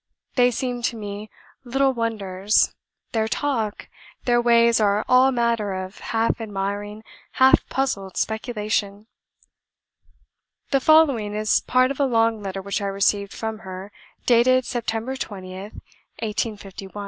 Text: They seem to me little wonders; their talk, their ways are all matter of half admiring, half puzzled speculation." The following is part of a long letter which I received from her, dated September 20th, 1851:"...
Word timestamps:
They 0.33 0.49
seem 0.49 0.81
to 0.89 0.95
me 0.95 1.29
little 1.63 1.93
wonders; 1.93 2.73
their 3.11 3.27
talk, 3.27 3.87
their 4.25 4.41
ways 4.41 4.79
are 4.79 5.05
all 5.07 5.31
matter 5.31 5.73
of 5.75 5.99
half 5.99 6.41
admiring, 6.41 7.03
half 7.33 7.69
puzzled 7.69 8.17
speculation." 8.17 9.05
The 10.71 10.79
following 10.79 11.35
is 11.35 11.59
part 11.61 11.91
of 11.91 11.99
a 11.99 12.05
long 12.07 12.41
letter 12.41 12.63
which 12.63 12.81
I 12.81 12.87
received 12.87 13.31
from 13.31 13.59
her, 13.59 13.91
dated 14.25 14.65
September 14.65 15.15
20th, 15.15 15.73
1851:"... 16.17 16.89